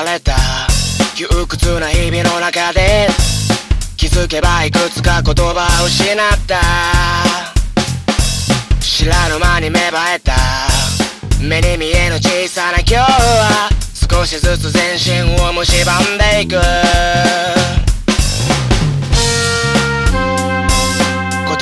[0.00, 0.34] された。
[1.14, 3.08] 窮屈な日々の中で
[3.96, 6.60] 気づけばいくつか言葉を失った。
[8.80, 10.32] 知らぬ間に芽生えた。
[11.42, 13.68] 目に見えぬ小さな今日は
[14.10, 15.64] 少しずつ全身を蝕
[16.14, 16.52] んでいく。
[16.52, 16.62] 言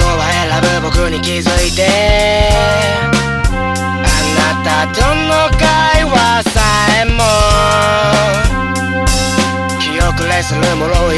[0.07, 1.83] 葉選ぶ僕に気づいて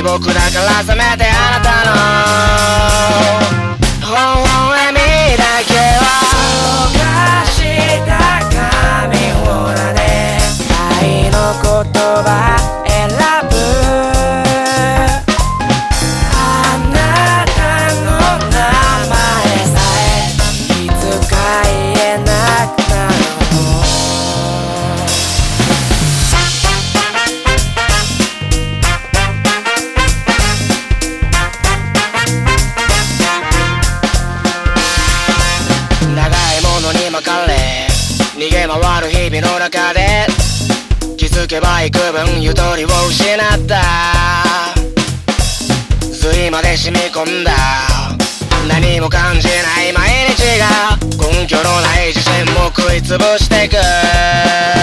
[0.03, 1.93] 僕だからせめてあなたの
[4.01, 4.97] 微笑み
[5.37, 6.03] だけは
[6.89, 7.05] 溶か
[7.47, 7.59] し
[8.07, 8.11] た
[8.49, 9.13] 紙
[9.45, 9.99] ほらで
[11.01, 11.69] 愛の言
[12.25, 12.29] 葉
[12.87, 12.97] 選
[13.40, 13.40] ぶ
[41.41, 44.75] 続けば幾分ゆとりを失った。
[46.13, 47.53] 髄まで染み込んだ。
[48.69, 54.80] 何も感じない毎日が根拠のない自信も食いつぶしてく。